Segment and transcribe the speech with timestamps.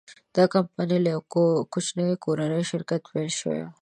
[0.35, 1.23] دا کمپنۍ له یوه
[1.73, 3.69] کوچني کورني شرکت پیل شوې وه.